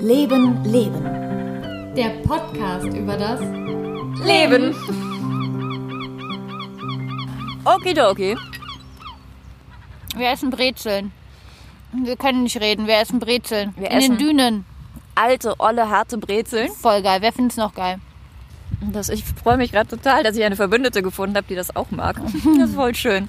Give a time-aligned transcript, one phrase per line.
[0.00, 1.94] Leben, Leben.
[1.94, 3.40] Der Podcast über das
[4.24, 4.74] Leben.
[7.64, 8.36] Okidoki.
[10.16, 11.12] Wir essen Brezeln.
[11.92, 13.74] Wir können nicht reden, wir essen Brezeln.
[13.76, 14.64] Wir In essen- den Dünen.
[15.14, 16.70] Alte, olle, harte Brezeln.
[16.72, 17.20] Voll geil.
[17.20, 17.98] Wer findet es noch geil?
[18.80, 21.90] Das, ich freue mich gerade total, dass ich eine Verbündete gefunden habe, die das auch
[21.90, 22.16] mag.
[22.58, 23.28] Das ist voll schön.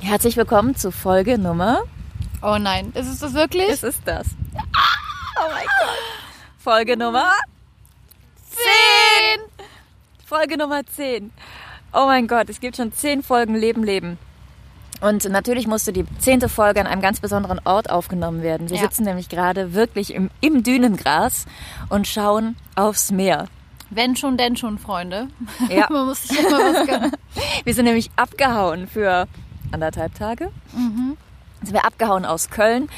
[0.00, 1.80] Herzlich willkommen zu Folge Nummer.
[2.42, 3.68] Oh nein, ist es das wirklich?
[3.70, 4.26] Was ist das?
[5.40, 5.98] Oh mein Gott.
[6.58, 7.30] Folge Nummer
[8.50, 9.40] Zehn!
[10.26, 11.30] Folge Nummer 10.
[11.92, 14.18] Oh mein Gott, es gibt schon 10 Folgen Leben, Leben.
[15.00, 18.68] Und natürlich musste die zehnte Folge an einem ganz besonderen Ort aufgenommen werden.
[18.68, 18.82] Wir Ja.
[18.82, 21.46] sitzen nämlich gerade wirklich im, im Dünengras
[21.88, 23.46] und schauen aufs Meer.
[23.90, 25.28] Wenn schon, denn schon, Freunde.
[25.70, 25.86] Ja.
[25.90, 27.12] Man muss sich immer was gönnen.
[27.64, 29.28] Wir sind nämlich abgehauen für
[29.72, 30.50] anderthalb Tage.
[30.74, 32.88] Sind wir abgehauen aus Köln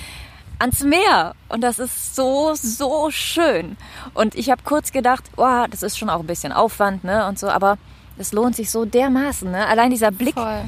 [0.60, 1.34] ans Meer.
[1.48, 3.76] Und das ist so, so schön.
[4.14, 7.26] Und ich habe kurz gedacht, oh, das ist schon auch ein bisschen Aufwand, ne?
[7.26, 7.78] Und so, aber
[8.18, 9.66] es lohnt sich so dermaßen, ne?
[9.66, 10.34] Allein dieser Blick.
[10.34, 10.64] Voll.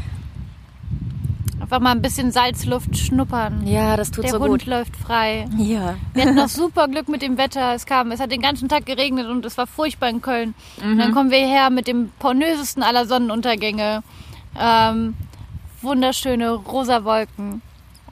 [1.60, 3.66] Einfach mal ein bisschen Salzluft schnuppern.
[3.66, 4.66] Ja, das tut Der so Hund gut.
[4.66, 5.48] läuft frei.
[5.56, 5.94] Ja.
[6.12, 7.74] Wir hatten noch super Glück mit dem Wetter.
[7.74, 10.54] Es kam, es hat den ganzen Tag geregnet und es war furchtbar in Köln.
[10.82, 10.98] Und Mhm.
[10.98, 14.02] dann kommen wir her mit dem pornösesten aller Sonnenuntergänge.
[14.58, 15.14] Ähm,
[15.82, 17.62] wunderschöne rosa Wolken.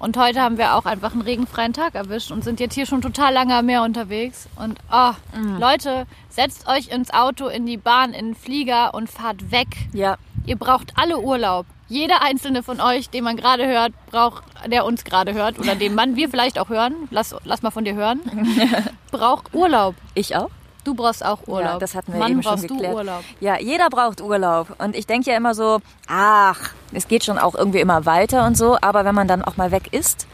[0.01, 3.03] Und heute haben wir auch einfach einen regenfreien Tag erwischt und sind jetzt hier schon
[3.03, 4.49] total lange am Meer unterwegs.
[4.57, 5.59] Und oh, Mhm.
[5.61, 9.69] Leute, setzt euch ins Auto, in die Bahn, in den Flieger und fahrt weg.
[9.93, 10.17] Ja.
[10.47, 11.67] Ihr braucht alle Urlaub.
[11.89, 15.95] Jeder einzelne von euch, den man gerade hört, braucht, der uns gerade hört oder den
[15.95, 18.21] Mann wir vielleicht auch hören, lass, lass mal von dir hören,
[19.11, 19.97] braucht Urlaub.
[20.15, 20.51] Ich auch?
[20.85, 21.73] Du brauchst auch Urlaub.
[21.75, 22.93] Ja, das hatten wir Mann, eben schon brauchst geklärt.
[22.93, 23.25] du Urlaub.
[23.41, 24.75] Ja, jeder braucht Urlaub.
[24.79, 28.57] Und ich denke ja immer so, ach, es geht schon auch irgendwie immer weiter und
[28.57, 28.79] so.
[28.81, 30.27] Aber wenn man dann auch mal weg ist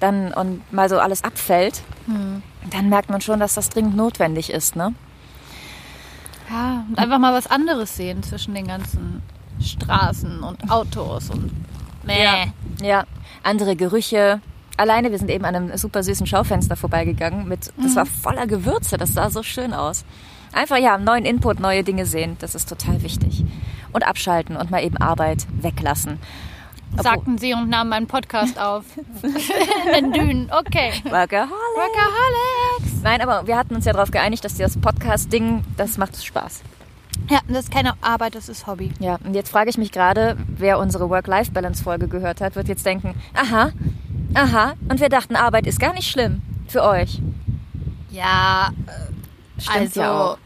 [0.00, 2.42] dann, und mal so alles abfällt, Hm.
[2.70, 4.76] dann merkt man schon, dass das dringend notwendig ist.
[4.76, 4.94] Ne?
[6.50, 9.22] Ja, und einfach mal was anderes sehen zwischen den ganzen
[9.62, 11.50] Straßen und Autos und
[12.04, 12.52] nee.
[12.82, 13.04] Ja,
[13.42, 14.40] andere Gerüche.
[14.76, 17.46] Alleine, wir sind eben an einem super süßen Schaufenster vorbeigegangen.
[17.48, 20.04] Mit, das war voller Gewürze, das sah so schön aus.
[20.52, 23.44] Einfach ja, neuen Input, neue Dinge sehen, das ist total wichtig.
[23.92, 26.18] Und abschalten und mal eben Arbeit weglassen.
[27.00, 28.84] sagten sie und nahmen meinen Podcast auf.
[29.98, 30.92] In Dünen, okay.
[31.04, 31.50] Workaholic.
[31.76, 33.02] Workaholics.
[33.02, 36.62] Nein, aber wir hatten uns ja darauf geeinigt, dass das Podcast-Ding, das macht Spaß.
[37.30, 38.92] Ja, das ist keine Arbeit, das ist Hobby.
[38.98, 43.14] Ja, und jetzt frage ich mich gerade, wer unsere Work-Life-Balance-Folge gehört hat, wird jetzt denken,
[43.34, 43.70] aha,
[44.34, 47.20] aha, und wir dachten, Arbeit ist gar nicht schlimm für euch.
[48.10, 48.70] Ja,
[49.58, 50.38] Stimmt also ja auch.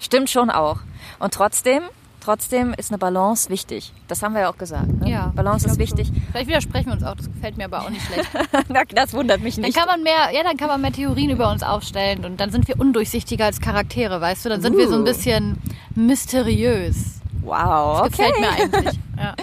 [0.00, 0.78] Stimmt schon auch.
[1.18, 1.82] Und trotzdem,
[2.20, 3.92] trotzdem ist eine Balance wichtig.
[4.08, 4.88] Das haben wir ja auch gesagt.
[5.00, 5.10] Ne?
[5.10, 6.08] Ja, Balance ist wichtig.
[6.08, 6.22] schon.
[6.30, 8.28] Vielleicht widersprechen wir uns auch, das gefällt mir aber auch nicht schlecht.
[8.94, 9.76] Das wundert mich Dann nicht.
[9.76, 12.68] kann man mehr, ja, dann kann man mehr Theorien über uns aufstellen und dann sind
[12.68, 14.48] wir undurchsichtiger als Charaktere, weißt du?
[14.48, 15.04] Dann sind wir so ein Uh.
[15.04, 15.58] bisschen
[15.94, 17.20] mysteriös.
[17.42, 18.08] Wow, okay.
[18.10, 18.98] Gefällt mir eigentlich.
[19.16, 19.34] Ja.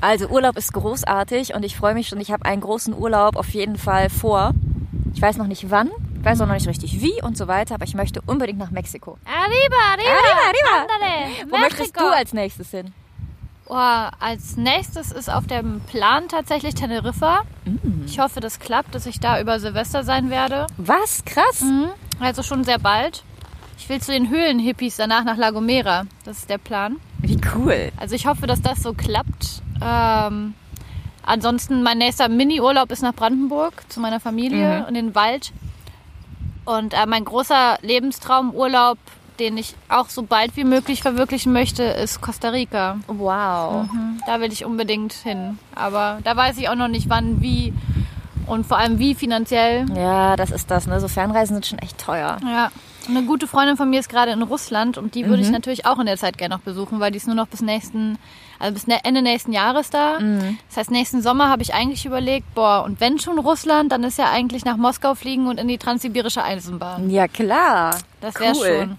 [0.00, 2.20] Also Urlaub ist großartig und ich freue mich schon.
[2.20, 4.52] Ich habe einen großen Urlaub auf jeden Fall vor.
[5.14, 7.74] Ich weiß noch nicht wann, ich weiß auch noch nicht richtig wie und so weiter,
[7.74, 9.18] aber ich möchte unbedingt nach Mexiko.
[9.24, 10.10] Arriba, arriba,
[10.46, 11.50] Arriba, arriba.
[11.50, 12.92] Wo möchtest du als nächstes hin?
[13.66, 17.42] Oh, als nächstes ist auf dem Plan tatsächlich Teneriffa.
[17.64, 18.04] Mm.
[18.04, 20.66] Ich hoffe, das klappt, dass ich da über Silvester sein werde.
[20.76, 21.24] Was?
[21.24, 21.60] Krass.
[21.60, 21.88] Mhm.
[22.18, 23.22] Also schon sehr bald.
[23.78, 26.04] Ich will zu den Höhlenhippies danach nach La Gomera.
[26.24, 26.96] Das ist der Plan.
[27.22, 27.92] Wie cool.
[27.96, 29.62] Also ich hoffe, dass das so klappt.
[29.82, 30.54] Ähm,
[31.24, 34.88] ansonsten mein nächster Mini-Urlaub ist nach Brandenburg zu meiner Familie Mhm.
[34.88, 35.52] in den Wald.
[36.64, 38.98] Und äh, mein großer Lebenstraumurlaub,
[39.38, 42.98] den ich auch so bald wie möglich verwirklichen möchte, ist Costa Rica.
[43.06, 43.86] Wow.
[43.90, 45.58] Mhm, Da will ich unbedingt hin.
[45.74, 47.72] Aber da weiß ich auch noch nicht wann, wie
[48.46, 49.86] und vor allem wie finanziell.
[49.96, 50.86] Ja, das ist das.
[50.86, 51.00] Ne?
[51.00, 52.36] So Fernreisen sind schon echt teuer.
[52.44, 52.70] Ja.
[53.08, 55.42] Eine gute Freundin von mir ist gerade in Russland und die würde Mhm.
[55.44, 57.60] ich natürlich auch in der Zeit gerne noch besuchen, weil die ist nur noch bis
[57.60, 58.18] nächsten,
[58.58, 60.20] also bis ne- Ende nächsten Jahres da.
[60.20, 60.58] Mhm.
[60.68, 64.18] Das heißt, nächsten Sommer habe ich eigentlich überlegt, boah, und wenn schon Russland, dann ist
[64.18, 67.10] ja eigentlich nach Moskau fliegen und in die transsibirische Eisenbahn.
[67.10, 67.96] Ja, klar.
[68.20, 68.78] Das wäre cool.
[68.80, 68.98] schon.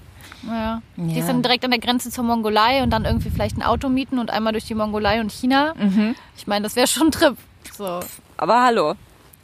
[0.51, 0.81] Ja.
[0.97, 1.19] Die Ja.
[1.19, 4.17] ist dann direkt an der Grenze zur Mongolei und dann irgendwie vielleicht ein Auto mieten
[4.17, 5.73] und einmal durch die Mongolei und China.
[5.77, 6.15] Mhm.
[6.35, 7.37] Ich meine, das wäre schon ein Trip.
[7.77, 7.99] So.
[8.37, 8.95] Aber hallo.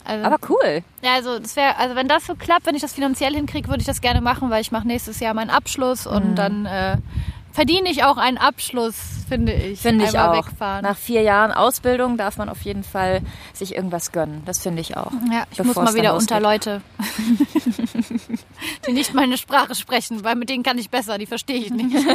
[0.08, 0.82] Also, Aber cool.
[1.02, 3.80] ja, also das wäre, also wenn das so klappt, wenn ich das finanziell hinkriege, würde
[3.82, 6.12] ich das gerne machen, weil ich mache nächstes Jahr meinen Abschluss Mhm.
[6.12, 6.96] und dann äh,
[7.52, 8.94] verdiene ich auch einen Abschluss,
[9.28, 9.80] finde ich.
[9.80, 10.32] Finde ich auch.
[10.34, 10.82] wegfahren.
[10.82, 13.20] Nach vier Jahren Ausbildung darf man auf jeden Fall
[13.52, 14.42] sich irgendwas gönnen.
[14.46, 15.10] Das finde ich auch.
[15.30, 16.40] ja, ich muss mal wieder unter.
[16.40, 16.80] Leute,
[18.86, 21.94] die nicht meine Sprache sprechen, weil mit denen kann ich besser, die verstehe ich nicht.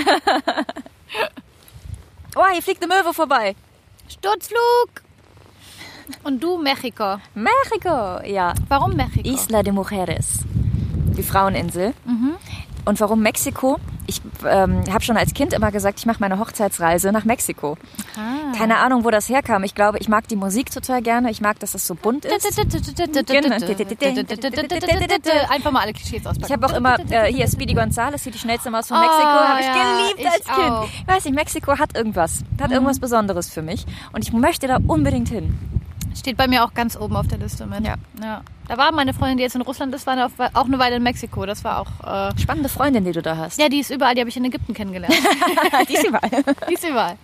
[2.35, 3.55] Oh, hier fliegt eine Möwe vorbei.
[4.09, 5.03] Sturzflug!
[6.23, 7.17] Und du Mexiko.
[7.35, 8.53] Mexiko, ja.
[8.67, 9.27] Warum Mexiko?
[9.29, 10.39] Isla de Mujeres,
[11.17, 11.93] die Fraueninsel.
[12.85, 13.79] Und warum Mexiko?
[14.05, 17.77] Ich ähm, habe schon als Kind immer gesagt, ich mache meine Hochzeitsreise nach Mexiko.
[18.57, 19.63] Keine Ahnung, wo das herkam.
[19.63, 21.31] Ich glaube, ich mag die Musik total gerne.
[21.31, 22.33] Ich mag, dass es so bunt ist.
[25.49, 26.45] Einfach mal alle Klischees auspacken.
[26.45, 29.59] Ich habe auch immer, äh, hier Speedy Gonzales, hier die schnellste Maus von Mexiko, habe
[29.61, 30.71] ich Oh, ja, geliebt ich als Kind.
[30.71, 30.83] auch.
[30.85, 33.85] Ich weiß nicht, Mexiko hat irgendwas, hat irgendwas Besonderes für mich.
[34.11, 35.57] Und ich möchte da unbedingt hin.
[36.15, 37.85] Steht bei mir auch ganz oben auf der Liste mit.
[37.85, 37.95] Ja.
[38.21, 38.41] ja.
[38.67, 40.17] Da war meine Freundin, die jetzt in Russland ist, war
[40.53, 41.45] auch eine Weile in Mexiko.
[41.45, 42.29] Das war auch.
[42.31, 43.59] Äh, Spannende Freundin, die du da hast.
[43.59, 45.13] ja, die ist überall, die habe ich in Ägypten kennengelernt.
[45.89, 46.29] die ist überall.
[46.69, 47.17] Die ist überall.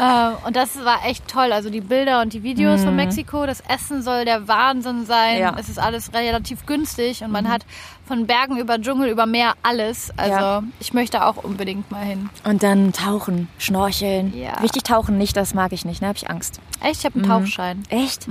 [0.00, 1.52] ähm, und das war echt toll.
[1.52, 2.84] Also die Bilder und die Videos Mhm.
[2.84, 5.38] von Mexiko, das Essen soll der Wahnsinn sein.
[5.38, 5.54] Ja.
[5.58, 7.64] Es ist alles relativ günstig und man hat
[8.06, 10.10] von Bergen über Dschungel über Meer alles.
[10.16, 10.62] Also Ja.
[10.80, 12.30] ich möchte auch unbedingt mal hin.
[12.44, 14.36] Und dann tauchen, schnorcheln.
[14.36, 14.54] Ja.
[14.54, 16.60] Richtig tauchen nicht, das mag ich nicht, da habe ich Angst.
[16.80, 17.30] Echt, ich habe Mhm.
[17.30, 17.82] einen Tauchschein.
[17.90, 18.26] Echt?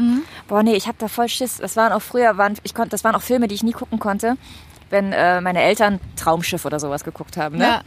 [0.48, 1.58] Boah, nee, ich habe da voll Schiss.
[1.58, 4.00] Das waren auch früher, waren, ich konnte, das waren auch Filme, die ich nie gucken
[4.00, 4.38] konnte,
[4.90, 7.58] wenn äh, meine Eltern Traumschiff oder sowas geguckt haben.
[7.58, 7.66] Ne?
[7.66, 7.82] Ja.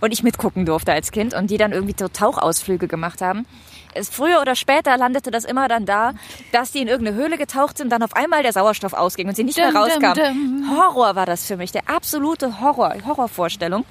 [0.00, 3.46] Und ich mitgucken durfte als Kind und die dann irgendwie so Tauchausflüge gemacht haben.
[3.94, 6.12] Es, früher oder später landete das immer dann da,
[6.52, 9.44] dass die in irgendeine Höhle getaucht sind, dann auf einmal der Sauerstoff ausging und sie
[9.44, 10.70] nicht mehr Dum, dum, rauskamen.
[10.76, 13.84] Horror war das für mich, der absolute Horror, Horrorvorstellung.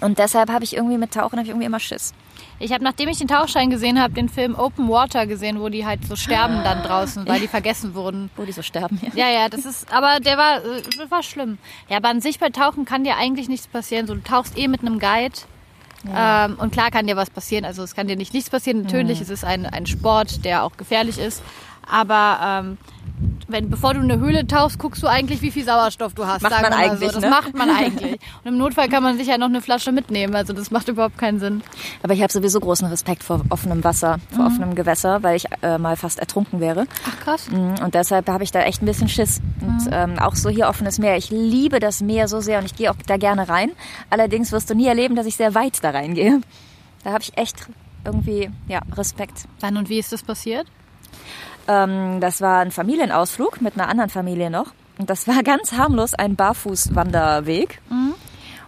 [0.00, 2.14] Und deshalb habe ich irgendwie mit Tauchen ich irgendwie immer Schiss.
[2.58, 5.84] Ich habe, nachdem ich den Tauchschein gesehen habe, den Film Open Water gesehen, wo die
[5.84, 8.30] halt so sterben dann draußen, weil die vergessen wurden.
[8.36, 9.00] Wo die so sterben.
[9.14, 9.26] Ja.
[9.26, 11.58] Ja, ja, das ist, aber der war, äh, das war schlimm.
[11.88, 14.06] Ja, aber an sich bei Tauchen kann dir eigentlich nichts passieren.
[14.06, 15.34] So, du tauchst eh mit einem Guide.
[16.14, 17.64] Ähm, und klar kann dir was passieren.
[17.64, 18.82] Also es kann dir nicht nichts passieren.
[18.82, 21.42] Natürlich, es ist ein, ein Sport, der auch gefährlich ist.
[21.90, 22.78] Aber ähm,
[23.48, 26.42] wenn, bevor du in eine Höhle tauchst, guckst du eigentlich, wie viel Sauerstoff du hast.
[26.42, 27.20] Macht sagen man wir mal eigentlich, so.
[27.20, 27.30] Das ne?
[27.30, 28.20] macht man eigentlich.
[28.42, 30.34] Und im Notfall kann man sich ja noch eine Flasche mitnehmen.
[30.34, 31.62] Also das macht überhaupt keinen Sinn.
[32.02, 35.78] Aber ich habe sowieso großen Respekt vor offenem Wasser, vor offenem Gewässer, weil ich äh,
[35.78, 36.86] mal fast ertrunken wäre.
[37.08, 37.48] Ach krass.
[37.50, 39.40] Mm, Und deshalb habe ich da echt ein bisschen Schiss.
[39.60, 41.16] Und ähm, auch so hier offenes Meer.
[41.16, 43.70] Ich liebe das Meer so sehr und ich gehe auch da gerne rein.
[44.10, 46.40] Allerdings wirst du nie erleben, dass ich sehr weit da reingehe.
[47.04, 47.68] Da habe ich echt
[48.04, 49.44] irgendwie ja, Respekt.
[49.60, 50.66] Wann und wie ist das passiert?
[51.68, 54.72] Ähm, das war ein Familienausflug mit einer anderen Familie noch.
[54.98, 57.80] Und das war ganz harmlos ein Barfußwanderweg.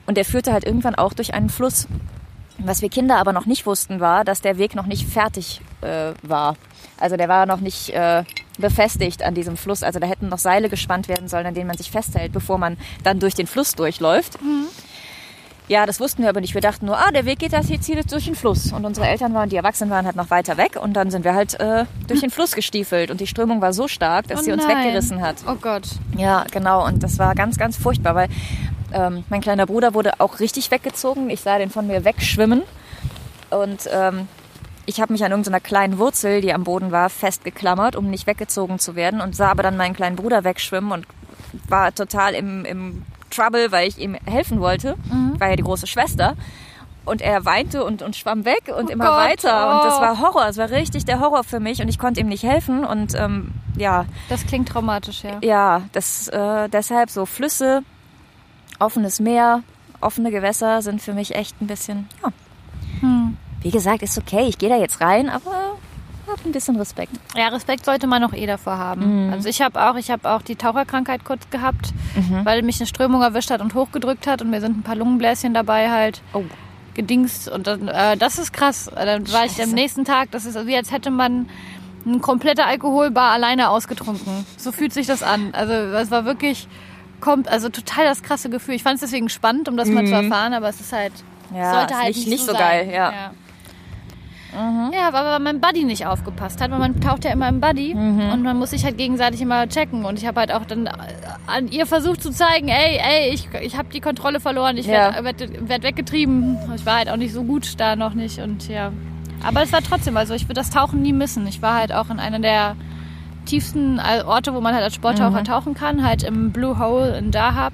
[0.07, 1.87] Und der führte halt irgendwann auch durch einen Fluss.
[2.59, 6.13] Was wir Kinder aber noch nicht wussten, war, dass der Weg noch nicht fertig äh,
[6.23, 6.57] war.
[6.99, 8.25] Also der war noch nicht äh,
[8.59, 9.83] befestigt an diesem Fluss.
[9.83, 12.77] Also da hätten noch Seile gespannt werden sollen, an denen man sich festhält, bevor man
[13.05, 14.39] dann durch den Fluss durchläuft.
[15.69, 16.55] Ja, das wussten wir aber nicht.
[16.55, 18.73] Wir dachten nur, ah, der Weg geht das jetzt hier durch den Fluss.
[18.73, 20.79] Und unsere Eltern waren, die Erwachsenen waren halt noch weiter weg.
[20.81, 23.11] Und dann sind wir halt äh, durch den Fluss gestiefelt.
[23.11, 24.87] Und die Strömung war so stark, dass Oh sie uns nein.
[24.87, 25.37] weggerissen hat.
[25.47, 25.83] Oh Gott.
[26.17, 26.87] Ja, genau.
[26.87, 28.29] Und das war ganz, ganz furchtbar, weil
[28.95, 31.29] ähm, mein kleiner Bruder wurde auch richtig weggezogen.
[31.29, 32.63] Ich sah den von mir wegschwimmen.
[33.51, 34.27] Und ähm,
[34.87, 38.79] ich habe mich an irgendeiner kleinen Wurzel, die am Boden war, festgeklammert, um nicht weggezogen
[38.79, 39.21] zu werden.
[39.21, 41.07] Und sah aber dann meinen kleinen Bruder wegschwimmen und
[41.69, 44.97] war total im, im Trouble, weil ich ihm helfen wollte.
[45.35, 46.35] Ich war ja die große Schwester.
[47.05, 49.77] Und er weinte und, und schwamm weg und immer Gott, weiter.
[49.77, 50.01] Und das oh.
[50.03, 50.47] war Horror.
[50.49, 51.81] Es war richtig der Horror für mich.
[51.81, 52.85] Und ich konnte ihm nicht helfen.
[52.85, 55.39] Und ähm, ja, Das klingt traumatisch, ja.
[55.41, 57.83] ja, das äh, deshalb so Flüsse,
[58.79, 59.63] offenes Meer,
[60.01, 62.09] offene Gewässer sind für mich echt ein bisschen.
[62.23, 62.31] Ja.
[63.61, 64.47] Wie gesagt, ist okay.
[64.49, 65.53] Ich gehe da jetzt rein, aber
[66.39, 67.13] habe ein bisschen Respekt.
[67.37, 68.79] Ja, Respekt sollte man auch eh davor Mhm.
[68.81, 69.31] haben.
[69.33, 72.45] Also ich habe auch, ich habe auch die Taucherkrankheit kurz gehabt, Mhm.
[72.45, 75.55] weil mich eine Strömung erwischt hat und hochgedrückt hat und mir sind ein paar Lungenbläschen
[75.55, 76.45] dabei halt Oh.
[76.95, 78.89] gedingst und dann, äh, das ist krass.
[78.89, 79.63] Äh, Dann war ich Scheiße.
[79.65, 81.49] am nächsten Tag, das ist wie als hätte man
[82.07, 84.47] eine komplette Alkoholbar alleine ausgetrunken.
[84.57, 85.51] So fühlt sich das an.
[85.53, 86.67] Also es war wirklich
[87.21, 88.75] kommt also total das krasse Gefühl.
[88.75, 91.13] Ich fand es deswegen spannend, um das mal zu erfahren, aber es ist halt
[91.51, 91.57] Mhm.
[91.57, 92.61] Ja, sollte halt nicht- nicht, nicht so sein.
[92.61, 93.11] geil, ja.
[93.11, 93.31] ja.
[95.13, 97.95] Ja, aber weil mein Buddy nicht aufgepasst hat, weil man taucht ja immer im Buddy
[97.95, 98.31] Mhm.
[98.33, 100.05] und man muss sich halt gegenseitig immer checken.
[100.05, 100.91] Und ich habe halt auch dann äh,
[101.47, 105.15] an ihr versucht zu zeigen, ey, ey, ich, ich habe die Kontrolle verloren, ich Ja.
[105.15, 106.59] werde werd, werd weggetrieben.
[106.77, 108.93] Ich war halt auch nicht so gut da noch nicht und ja.
[109.45, 111.47] Aber es war trotzdem, also ich würde das Tauchen nie missen.
[111.47, 112.75] Ich war halt auch in einer der
[113.47, 117.31] tiefsten äh, Orte, wo man halt als Sporttaucher tauchen kann, halt im Blue Hole in
[117.31, 117.73] Dahab.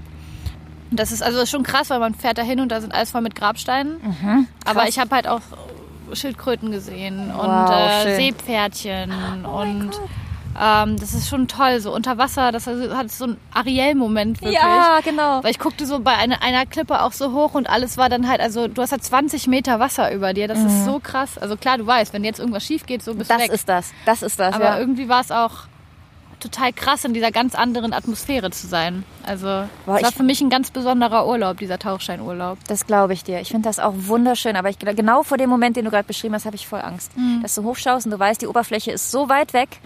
[0.91, 3.23] Das ist also schon krass, weil man fährt da hin und da sind alles voll
[3.23, 3.97] mit Grabsteinen.
[4.65, 5.41] Aber ich habe halt auch
[6.15, 8.17] Schildkröten gesehen und Wow, äh, schön.
[8.17, 9.91] Seepferdchen und
[10.61, 11.81] ähm, das ist schon toll.
[11.81, 14.61] So unter Wasser, das hat so einen Ariel-Moment wirklich.
[14.61, 15.43] Ja, genau.
[15.43, 18.29] Weil ich guckte so bei einer, einer Klippe auch so hoch und alles war dann
[18.29, 20.49] halt, also du hast halt 20 Meter Wasser über dir.
[20.49, 21.39] Das ist so krass.
[21.39, 23.93] Also klar, du weißt, wenn jetzt irgendwas schief geht, so bist du Das ist das.
[24.07, 24.55] Das ist das.
[24.55, 24.79] Aber ja.
[24.79, 25.65] irgendwie war es auch
[26.45, 29.05] total krass, in dieser ganz anderen Atmosphäre zu sein.
[29.27, 29.47] Also
[29.87, 32.59] Boah, es war für mich ein ganz besonderer Urlaub, dieser Tauchscheinurlaub.
[32.69, 33.41] Das glaube ich dir.
[33.41, 34.57] Ich finde das auch wunderschön.
[34.57, 37.17] Aber ich, genau vor dem Moment, den du gerade beschrieben hast, habe ich voll Angst.
[37.17, 37.41] Mhm.
[37.43, 39.81] Dass du hochschaust und du weißt, die Oberfläche ist so weit weg.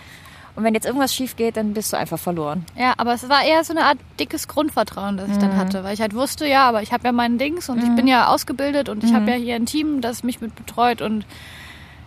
[0.56, 2.66] Und wenn jetzt irgendwas schief geht, dann bist du einfach verloren.
[2.76, 5.40] Ja, aber es war eher so eine Art dickes Grundvertrauen, das ich Mhm.
[5.40, 7.94] dann hatte, weil ich halt wusste, ja, aber ich habe ja meinen Dings und ich
[7.94, 9.14] bin ja ausgebildet und ich Mhm.
[9.16, 11.24] habe ja hier ein Team, das mich mit betreut und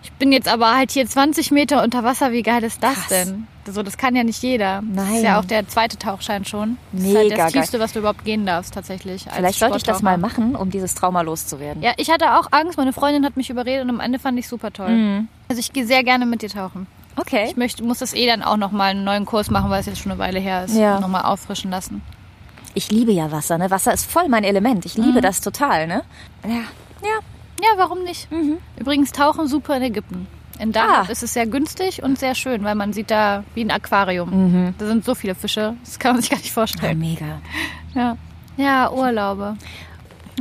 [0.03, 2.31] ich bin jetzt aber halt hier 20 Meter unter Wasser.
[2.31, 3.07] Wie geil ist das Krass.
[3.07, 3.47] denn?
[3.69, 4.81] So, das kann ja nicht jeder.
[4.93, 5.23] Das ist Nein.
[5.23, 6.77] ja auch der zweite Tauchschein schon.
[6.91, 7.61] Das ist halt Mega das geil.
[7.61, 9.25] Tiefste, was du überhaupt gehen darfst, tatsächlich.
[9.31, 11.83] Vielleicht sollte ich das mal machen, um dieses Trauma loszuwerden.
[11.83, 12.77] Ja, ich hatte auch Angst.
[12.77, 14.89] Meine Freundin hat mich überredet und am Ende fand ich super toll.
[14.89, 15.27] Mhm.
[15.47, 16.87] Also ich gehe sehr gerne mit dir tauchen.
[17.17, 17.45] Okay.
[17.49, 19.99] Ich möchte, muss das eh dann auch nochmal einen neuen Kurs machen, weil es jetzt
[19.99, 20.75] schon eine Weile her ist.
[20.75, 20.99] Ja.
[20.99, 22.01] Nochmal auffrischen lassen.
[22.73, 23.69] Ich liebe ja Wasser, ne?
[23.69, 24.85] Wasser ist voll mein Element.
[24.85, 26.03] Ich liebe das total, ne?
[26.47, 26.61] Ja.
[27.03, 27.19] Ja.
[27.61, 28.27] Ja, warum nicht?
[28.79, 30.27] Übrigens tauchen super in Ägypten.
[30.59, 31.11] In Dahab Ah.
[31.11, 34.73] ist es sehr günstig und sehr schön, weil man sieht da wie ein Aquarium.
[34.77, 36.99] Da sind so viele Fische, das kann man sich gar nicht vorstellen.
[36.99, 37.41] Mega.
[37.95, 38.17] Ja,
[38.57, 39.57] ja Urlaube.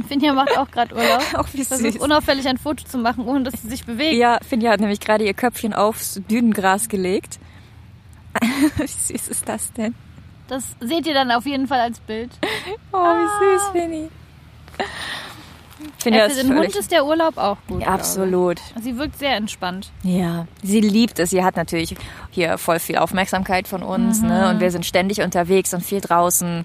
[0.08, 1.22] Finja macht auch gerade Urlaub.
[1.34, 2.02] Auch wie Versucht süß.
[2.02, 4.14] unauffällig ein Foto zu machen, ohne dass sie sich bewegt.
[4.14, 7.38] Ja, Finja hat nämlich gerade ihr Köpfchen aufs Dünengras gelegt.
[8.76, 9.94] wie süß ist das denn?
[10.48, 12.30] Das seht ihr dann auf jeden Fall als Bild.
[12.92, 14.08] Oh, wie süß, Finny.
[16.04, 16.56] Ja, für den.
[16.58, 17.78] Hund ist der Urlaub auch gut.
[17.80, 18.58] glaube Absolut.
[18.76, 18.82] ich.
[18.84, 19.90] Sie wirkt sehr entspannt.
[20.02, 21.30] Ja, sie liebt es.
[21.30, 21.96] Sie hat natürlich
[22.30, 24.22] hier voll viel Aufmerksamkeit von uns.
[24.22, 24.48] Ne?
[24.50, 26.64] Und wir sind ständig unterwegs und viel draußen.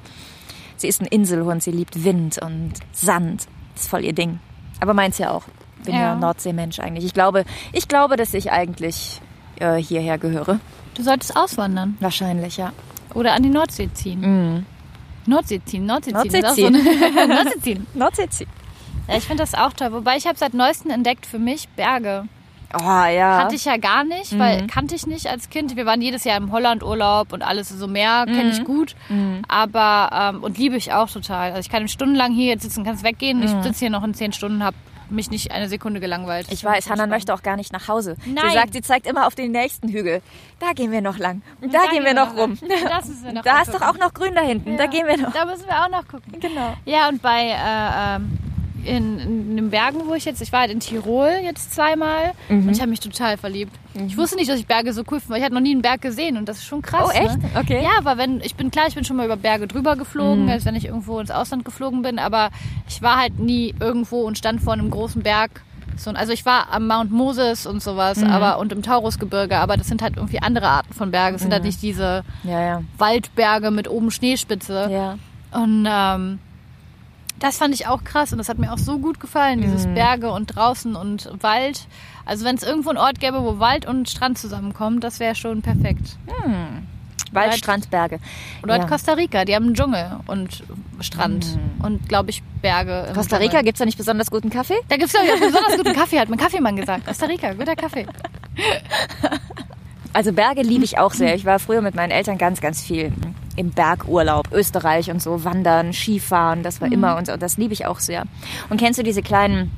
[0.77, 1.63] Sie ist ein Inselhund.
[1.63, 3.47] Sie liebt Wind und Sand.
[3.73, 4.39] Das ist voll ihr Ding.
[4.79, 5.43] Aber meins ja auch.
[5.83, 6.15] Bin ja, Ja.
[6.15, 7.05] Nordseemensch eigentlich.
[7.05, 9.21] Ich glaube, ich glaube, dass ich eigentlich
[9.59, 10.59] äh, hierher gehöre.
[10.95, 12.71] Du solltest auswandern Wahrscheinlich, ja.
[13.13, 14.65] oder an die Nordsee ziehen.
[15.25, 16.41] Nordsee ziehen, Nordsee ziehen.
[16.41, 16.73] Nordsee ziehen.
[17.27, 17.87] Nordsee ziehen.
[17.93, 18.47] Nordsee ziehen.
[19.07, 19.91] Ja, ich finde das auch toll.
[19.91, 22.27] Wobei ich habe seit neuestem entdeckt für mich Berge.
[22.73, 23.37] Oh ja.
[23.37, 25.75] Hatte ich ja gar nicht, weil kannte ich nicht als Kind.
[25.77, 28.95] Wir waren jedes Jahr im Holland-Urlaub und alles so Meer kenne ich gut.
[29.47, 31.51] Aber, ähm, und liebe ich auch total.
[31.51, 33.41] Also ich kann stundenlang hier jetzt sitzen, kann es weggehen.
[33.43, 34.75] Ich sitze hier noch in zehn Stunden, habe
[35.09, 36.47] mich nicht eine Sekunde gelangweilt.
[36.49, 38.15] Ich weiß, Hannah möchte auch gar nicht nach Hause.
[38.23, 38.53] Sie Nein.
[38.53, 40.21] sagt, sie zeigt immer auf den nächsten Hügel.
[40.59, 41.43] Da gehen wir noch lang.
[41.61, 42.57] Und da, gehen wir noch rum.
[42.89, 44.77] Das wir noch Da ist doch auch noch grün da hinten.
[44.77, 45.31] Da Ja, gehen wir noch.
[45.31, 46.39] Da müssen wir auch noch gucken.
[46.39, 46.73] Genau.
[46.85, 48.37] Ja, und bei äh, ähm,
[48.85, 52.67] in, in den Bergen, wo ich jetzt, ich war halt in Tirol jetzt zweimal Mhm.
[52.67, 53.71] und ich habe mich total verliebt.
[54.07, 55.81] Ich wusste nicht, dass ich Berge so cool finde, weil ich hatte noch nie einen
[55.81, 57.05] Berg gesehen und das ist schon krass.
[57.07, 57.37] Oh, echt?
[57.37, 57.49] Ne?
[57.59, 57.81] Okay.
[57.83, 60.65] Ja, aber wenn, ich bin klar, ich bin schon mal über Berge drüber geflogen, als
[60.65, 62.49] wenn ich irgendwo ins Ausland geflogen bin, aber
[62.87, 65.61] ich war halt nie irgendwo und stand vor einem großen Berg.
[65.97, 69.87] So, also ich war am Mount Moses und sowas, aber und im Taurusgebirge, aber das
[69.87, 71.35] sind halt irgendwie andere Arten von Bergen.
[71.37, 72.81] Es sind halt nicht diese Ja, ja.
[72.97, 74.89] Waldberge mit oben Schneespitze.
[74.91, 75.17] Ja.
[75.57, 76.39] Und ähm,
[77.39, 80.31] das fand ich auch krass und das hat mir auch so gut gefallen, dieses Berge
[80.31, 81.87] und draußen und Wald.
[82.25, 85.61] Also wenn es irgendwo einen Ort gäbe, wo Wald und Strand zusammenkommen, das wäre schon
[85.61, 86.17] perfekt.
[87.31, 88.19] Wald, Wald- Strand, Berge.
[88.63, 88.85] Oder ja.
[88.85, 90.63] Costa Rica, die haben einen Dschungel und
[91.01, 93.11] Strand und, glaube ich, Berge.
[93.13, 94.77] Costa Rica gibt es da nicht besonders guten Kaffee?
[94.87, 97.05] Da gibt es, auch besonders guten Kaffee, hat mein Kaffeemann gesagt.
[97.05, 98.05] Costa Rica, guter Kaffee.
[100.15, 101.35] Also Berge liebe ich auch sehr.
[101.35, 103.11] Ich war früher mit meinen Eltern ganz, ganz viel
[103.57, 107.85] im Bergurlaub, Österreich und so, wandern, Skifahren, das war immer und so, das liebe ich
[107.85, 108.23] auch sehr.
[108.69, 109.71] Und kennst du diese kleinen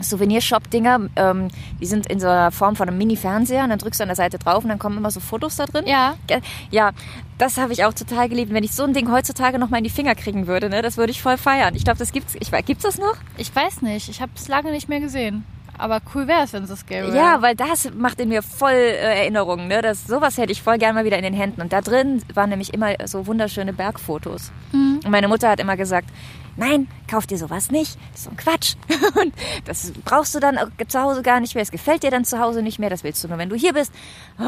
[0.00, 1.08] Souvenirshop-Dinger?
[1.14, 1.48] Ähm,
[1.80, 4.16] die sind in so einer Form von einem Mini-Fernseher und dann drückst du an der
[4.16, 5.84] Seite drauf und dann kommen immer so Fotos da drin.
[5.86, 6.14] Ja.
[6.72, 6.90] Ja,
[7.38, 8.52] das habe ich auch total geliebt.
[8.52, 10.96] Wenn ich so ein Ding heutzutage noch mal in die Finger kriegen würde, ne, das
[10.96, 11.76] würde ich voll feiern.
[11.76, 12.34] Ich glaube, das gibt's.
[12.40, 13.16] Ich gibt's das noch?
[13.36, 15.44] Ich weiß nicht, ich habe es lange nicht mehr gesehen.
[15.78, 17.14] Aber cool wäre es, wenn es das gäbe.
[17.14, 19.68] Ja, weil das macht in mir voll äh, Erinnerungen.
[19.68, 19.82] Ne?
[19.82, 21.60] Das, sowas hätte ich voll gern mal wieder in den Händen.
[21.60, 24.52] Und da drin waren nämlich immer so wunderschöne Bergfotos.
[25.04, 26.08] Und meine Mutter hat immer gesagt,
[26.56, 27.96] nein, kauf dir sowas nicht.
[28.12, 28.74] Das ist so ein Quatsch.
[29.20, 29.34] Und
[29.64, 30.58] das brauchst du dann
[30.88, 31.62] zu Hause gar nicht mehr.
[31.62, 32.90] Es gefällt dir dann zu Hause nicht mehr.
[32.90, 33.92] Das willst du nur, wenn du hier bist.
[34.38, 34.44] Und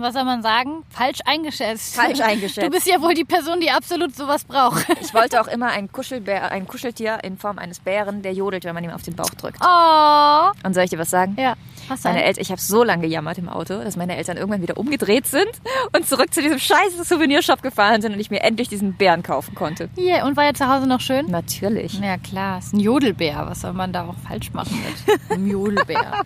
[0.00, 0.84] was soll man sagen?
[0.90, 1.94] Falsch eingeschätzt.
[1.94, 2.66] Falsch eingeschätzt.
[2.66, 4.86] Du bist ja wohl die Person, die absolut sowas braucht.
[5.04, 8.74] Ich wollte auch immer ein, Kuschelbär, ein Kuscheltier in Form eines Bären, der jodelt, wenn
[8.74, 9.58] man ihm auf den Bauch drückt.
[9.60, 10.50] Oh.
[10.66, 11.36] Und soll ich dir was sagen?
[11.38, 11.54] Ja.
[11.88, 12.04] Was?
[12.04, 15.26] Meine Eltern, ich habe so lange gejammert im Auto, dass meine Eltern irgendwann wieder umgedreht
[15.26, 15.50] sind
[15.94, 19.54] und zurück zu diesem scheiß Souvenirshop gefahren sind und ich mir endlich diesen Bären kaufen
[19.54, 19.90] konnte.
[19.96, 21.23] Hier, und war ja zu Hause noch schön?
[21.28, 21.98] Natürlich.
[22.00, 23.44] Ja klar, ist ein Jodelbär.
[23.48, 24.78] Was soll man da auch falsch machen
[25.08, 26.22] mit einem Jodelbär?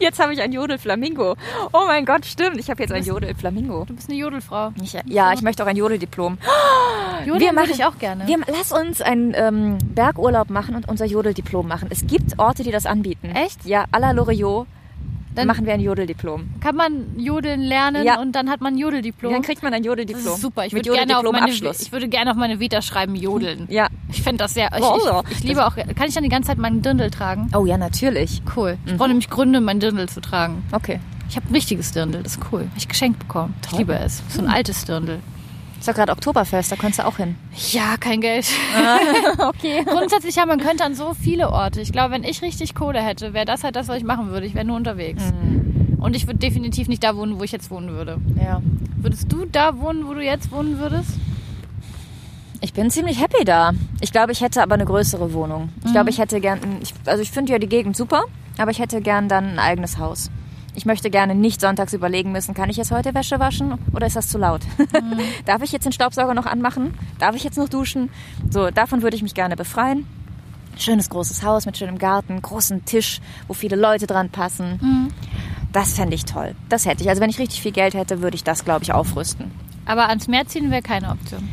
[0.00, 1.34] Jetzt habe ich ein Jodelflamingo.
[1.72, 2.58] Oh mein Gott, stimmt.
[2.58, 3.84] Ich habe jetzt ein Jodelflamingo.
[3.86, 4.72] Du bist eine Jodelfrau.
[4.82, 6.38] Ich, ja, ich möchte auch ein Jodeldiplom.
[7.26, 8.26] Jodeln Wir würde machen- ich auch gerne.
[8.26, 11.88] Wir, lass uns einen ähm, Bergurlaub machen und unser Jodeldiplom machen.
[11.90, 13.30] Es gibt Orte, die das anbieten.
[13.34, 13.64] Echt?
[13.64, 14.66] Ja, à la Loriot
[15.34, 16.48] Dann- machen wir ein Jodeldiplom.
[16.60, 18.20] Kann man Jodeln lernen Ja.
[18.20, 19.32] und dann hat man ein Jodeldiplom.
[19.32, 20.34] Dann kriegt man ein das Jodeldiplom.
[20.34, 20.64] ist super.
[20.66, 21.80] Ich würde gerne, auf meine- Jodeldiplom-Abschluss.
[21.86, 23.66] ich würde gerne auf meine Vita schreiben Jodeln.
[23.68, 23.88] Ja.
[24.10, 24.70] Ich fände das sehr...
[24.76, 25.74] Ich, Oh, ich, ich liebe auch...
[25.76, 27.50] Kann ich dann die ganze Zeit meinen Dirndl tragen?
[27.56, 28.42] Oh ja, natürlich.
[28.56, 28.78] Cool.
[28.86, 30.62] Ich brauche nämlich Gründe, mein Dirndl zu tragen.
[30.72, 31.00] Okay.
[31.28, 32.66] Ich habe ein richtiges Dirndl, das ist cool.
[32.70, 33.54] Hab ich geschenkt bekommen.
[33.66, 34.22] Ich liebe es.
[34.28, 35.20] So ein altes Dirndl.
[35.84, 37.36] Ist doch gerade Oktoberfest, da konntest du auch hin.
[37.72, 38.46] Ja, kein Geld.
[39.38, 39.84] Okay.
[39.84, 41.82] Grundsätzlich ja, man könnte an so viele Orte.
[41.82, 44.46] Ich glaube, wenn ich richtig Kohle hätte, wäre das halt das, was ich machen würde.
[44.46, 45.22] Ich wäre nur unterwegs.
[45.22, 45.98] Mhm.
[46.00, 48.16] Und ich würde definitiv nicht da wohnen, wo ich jetzt wohnen würde.
[48.42, 48.62] Ja.
[48.96, 51.10] Würdest du da wohnen, wo du jetzt wohnen würdest?
[52.62, 53.72] Ich bin ziemlich happy da.
[54.00, 55.68] Ich glaube, ich hätte aber eine größere Wohnung.
[55.84, 56.60] Ich glaube, ich hätte gern,
[57.04, 58.24] also ich finde ja die Gegend super,
[58.56, 60.30] aber ich hätte gern dann ein eigenes Haus.
[60.76, 64.16] Ich möchte gerne nicht sonntags überlegen müssen, kann ich jetzt heute Wäsche waschen oder ist
[64.16, 64.62] das zu laut?
[65.44, 66.94] Darf ich jetzt den Staubsauger noch anmachen?
[67.18, 68.10] Darf ich jetzt noch duschen?
[68.50, 70.06] So, davon würde ich mich gerne befreien.
[70.76, 75.12] Schönes großes Haus mit schönem Garten, großen Tisch, wo viele Leute dran passen.
[75.72, 76.56] Das fände ich toll.
[76.68, 77.08] Das hätte ich.
[77.08, 79.52] Also wenn ich richtig viel Geld hätte, würde ich das, glaube ich, aufrüsten.
[79.86, 81.48] Aber ans Meer ziehen wäre keine Option.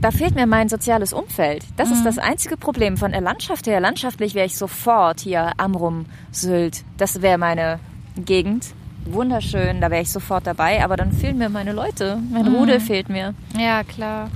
[0.00, 1.64] Da fehlt mir mein soziales Umfeld.
[1.76, 2.96] Das ist das einzige Problem.
[2.96, 6.84] Von der Landschaft her, landschaftlich wäre ich sofort hier Amrum, Sylt.
[6.96, 7.80] Das wäre meine
[8.16, 8.66] Gegend.
[9.06, 10.84] Wunderschön, da wäre ich sofort dabei.
[10.84, 12.18] Aber dann fehlen mir meine Leute.
[12.30, 13.34] Mein Rudel fehlt mir.
[13.58, 14.28] Ja, klar.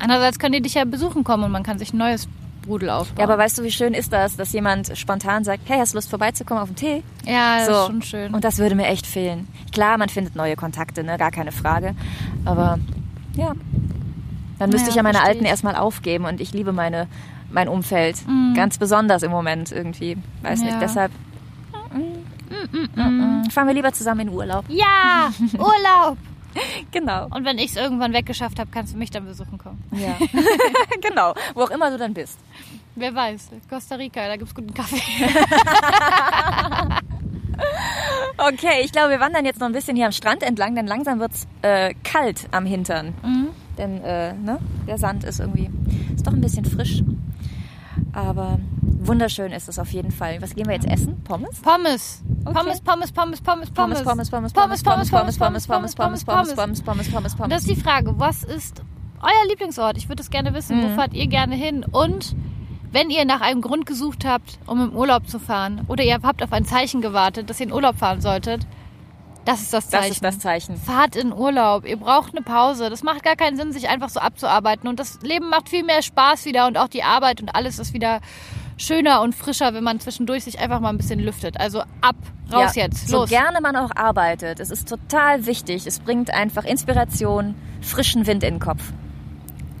[0.00, 2.28] Andererseits können die dich ja besuchen kommen und man kann sich ein neues
[2.68, 3.18] Rudel aufbauen.
[3.18, 5.98] Ja, aber weißt du, wie schön ist das, dass jemand spontan sagt, hey, hast du
[5.98, 7.02] Lust vorbeizukommen auf den Tee?
[7.26, 7.72] ja, das so.
[7.72, 8.34] ist schon schön.
[8.34, 9.48] Und das würde mir echt fehlen.
[9.72, 11.18] Klar, man findet neue Kontakte, ne?
[11.18, 11.94] gar keine Frage.
[12.44, 12.78] Aber
[13.36, 13.52] ja,
[14.58, 17.06] dann müsste Ja, ich ja meine Alten erstmal aufgeben und ich liebe meine,
[17.50, 18.16] mein Umfeld
[18.54, 20.16] ganz besonders im Moment irgendwie.
[20.42, 20.78] Weiß nicht, Ja.
[20.80, 21.12] deshalb
[22.72, 24.64] mm, fahren wir lieber zusammen in Urlaub.
[24.68, 26.18] ja, Urlaub.
[26.92, 27.26] Genau.
[27.30, 29.82] Und wenn ich es irgendwann weggeschafft habe, kannst du mich dann besuchen kommen.
[29.90, 30.16] Ja.
[31.00, 32.38] genau, wo auch immer du dann bist.
[32.94, 35.02] Wer weiß, Costa Rica, da gibt's guten Kaffee.
[38.36, 41.20] Okay, ich glaube, wir wandern jetzt noch ein bisschen hier am Strand entlang, denn langsam
[41.20, 43.14] wird's äh, kalt am Hintern.
[43.78, 45.70] Denn äh, ne, der Sand ist irgendwie,
[46.14, 47.02] ist doch ein bisschen frisch.
[48.12, 48.58] Aber
[49.06, 50.40] wunderschön ist es auf jeden Fall.
[50.42, 51.22] Was gehen wir jetzt essen?
[51.24, 51.60] Pommes?
[51.60, 52.22] Pommes.
[52.44, 56.82] Pommes, Pommes, Pommes, Pommes, Pommes, Pommes, Pommes, Pommes, Pommes, Pommes, Pommes, Pommes, Pommes, Pommes, Pommes,
[56.82, 58.82] Pommes, Pommes, Pommes, das ist die Frage, was ist
[59.22, 59.96] euer Lieblingsort?
[59.96, 60.82] Ich würde es gerne wissen.
[60.82, 61.84] Wo fahrt ihr gerne hin?
[61.84, 62.36] Und
[62.92, 66.42] wenn ihr nach einem Grund gesucht habt, um im Urlaub zu fahren, oder ihr habt
[66.42, 68.66] auf ein Zeichen gewartet, dass ihr in Urlaub fahren solltet,
[69.44, 70.08] das ist das Zeichen.
[70.08, 70.76] Das ist das Zeichen.
[70.76, 71.86] Fahrt in Urlaub.
[71.86, 72.88] Ihr braucht eine Pause.
[72.88, 74.88] Das macht gar keinen Sinn, sich einfach so abzuarbeiten.
[74.88, 77.92] Und das Leben macht viel mehr Spaß wieder und auch die Arbeit und alles ist
[77.92, 78.20] wieder
[78.76, 81.58] schöner und frischer, wenn man zwischendurch sich einfach mal ein bisschen lüftet.
[81.60, 82.16] Also ab,
[82.52, 83.30] raus Ja, jetzt, So los.
[83.30, 85.86] gerne man auch arbeitet, es ist total wichtig.
[85.86, 88.92] Es bringt einfach Inspiration, frischen Wind in den Kopf.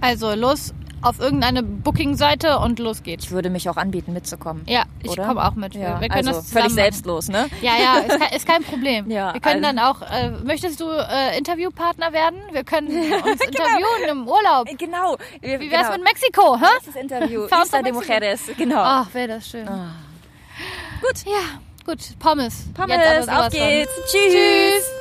[0.00, 3.24] Also los auf irgendeine Booking-Seite und los geht's.
[3.24, 4.62] Ich würde mich auch anbieten, mitzukommen.
[4.66, 5.74] Ja, ich komme auch mit.
[5.74, 7.46] Ja, wir können also das völlig selbstlos, ne?
[7.60, 9.10] Ja, ja, ist kein, ist kein Problem.
[9.14, 12.40] Ja, wir können also- dann auch, äh, möchtest du äh, Interviewpartner werden?
[12.52, 14.66] Wir können uns interviewen im Urlaub.
[14.78, 15.16] Genau.
[15.40, 16.64] Wie wär's mit Mexiko, hä?
[16.84, 17.46] Das Interview.
[17.48, 17.92] Faust Isla nach de.
[17.92, 18.80] Mujeres, genau.
[18.82, 19.66] Ach, wäre das schön.
[19.66, 21.24] Gut.
[21.26, 21.98] Ja, gut.
[22.18, 22.64] Pommes.
[22.74, 23.92] Pommes, auf geht's.
[24.10, 24.32] Tschüss.
[24.32, 24.93] Tschüss.